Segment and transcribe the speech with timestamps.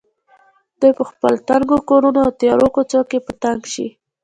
[0.79, 3.87] دوی په خپلو تنګو کورونو او تیارو کوڅو کې په تنګ شي.